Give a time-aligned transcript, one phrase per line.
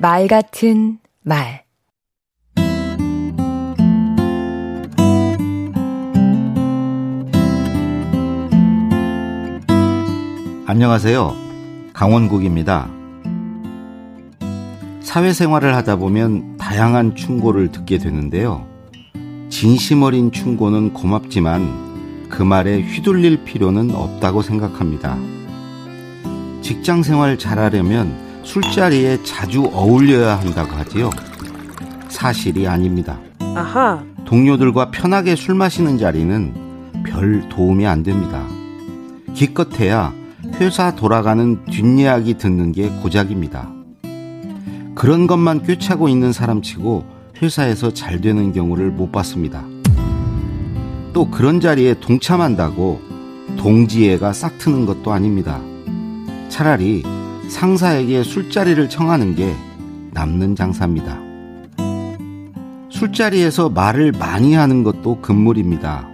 [0.00, 1.64] 말 같은 말
[10.66, 11.34] 안녕하세요.
[11.94, 12.88] 강원국입니다.
[15.00, 18.68] 사회생활을 하다 보면 다양한 충고를 듣게 되는데요.
[19.48, 25.18] 진심 어린 충고는 고맙지만 그 말에 휘둘릴 필요는 없다고 생각합니다.
[26.62, 31.10] 직장 생활 잘하려면 술자리에 자주 어울려야 한다고 하지요.
[32.08, 33.18] 사실이 아닙니다.
[33.40, 34.02] 아하.
[34.24, 36.54] 동료들과 편하게 술 마시는 자리는
[37.04, 38.46] 별 도움이 안 됩니다.
[39.34, 40.14] 기껏해야
[40.54, 43.70] 회사 돌아가는 뒷이야기 듣는 게 고작입니다.
[44.94, 47.04] 그런 것만 꿰차고 있는 사람치고
[47.42, 49.62] 회사에서 잘 되는 경우를 못 봤습니다.
[51.12, 53.02] 또 그런 자리에 동참한다고
[53.58, 55.60] 동지애가 싹 트는 것도 아닙니다.
[56.48, 57.02] 차라리
[57.48, 59.54] 상사에게 술자리를 청하는 게
[60.12, 61.18] 남는 장사입니다.
[62.90, 66.08] 술자리에서 말을 많이 하는 것도 금물입니다.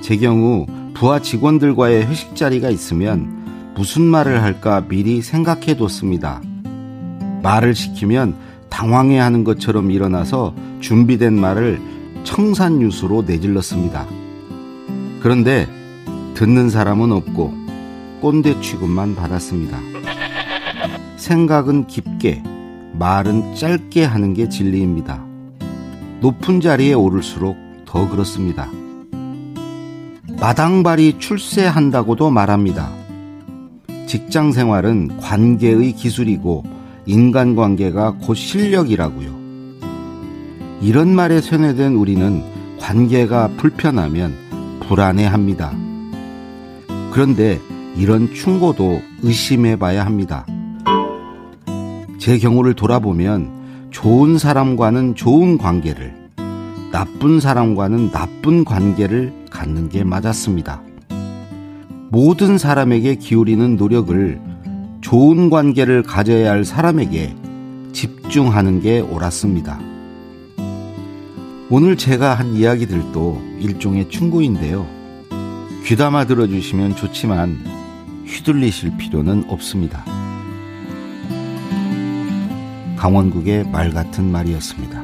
[0.00, 6.42] 제 경우 부하 직원들과의 회식 자리가 있으면 무슨 말을 할까 미리 생각해 뒀습니다.
[7.42, 8.36] 말을 시키면
[8.68, 11.80] 당황해 하는 것처럼 일어나서 준비된 말을
[12.24, 14.06] 청산유수로 내질렀습니다.
[15.20, 15.66] 그런데
[16.34, 17.52] 듣는 사람은 없고
[18.20, 19.89] 꼰대 취급만 받았습니다.
[21.20, 22.42] 생각은 깊게,
[22.94, 25.22] 말은 짧게 하는 게 진리입니다.
[26.20, 28.68] 높은 자리에 오를수록 더 그렇습니다.
[30.40, 32.90] 마당발이 출세한다고도 말합니다.
[34.06, 36.64] 직장 생활은 관계의 기술이고
[37.04, 39.38] 인간관계가 곧 실력이라고요.
[40.80, 42.42] 이런 말에 세뇌된 우리는
[42.78, 45.72] 관계가 불편하면 불안해합니다.
[47.12, 47.60] 그런데
[47.96, 50.46] 이런 충고도 의심해 봐야 합니다.
[52.20, 56.14] 제 경우를 돌아보면 좋은 사람과는 좋은 관계를,
[56.92, 60.82] 나쁜 사람과는 나쁜 관계를 갖는 게 맞았습니다.
[62.10, 64.38] 모든 사람에게 기울이는 노력을
[65.00, 67.34] 좋은 관계를 가져야 할 사람에게
[67.92, 69.80] 집중하는 게 옳았습니다.
[71.70, 74.86] 오늘 제가 한 이야기들도 일종의 충고인데요.
[75.86, 77.56] 귀담아 들어주시면 좋지만
[78.26, 80.19] 휘둘리실 필요는 없습니다.
[83.00, 85.00] 강원국의 말 같은 말이었습니다.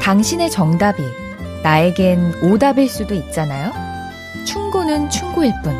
[0.00, 1.02] 당신의 정답이
[1.62, 3.70] 나에겐 오답일 수도 있잖아요.
[4.46, 5.76] 충고는 충고일 뿐.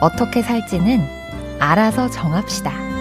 [0.00, 1.06] 어떻게 살지는
[1.60, 2.91] 알아서 정합시다.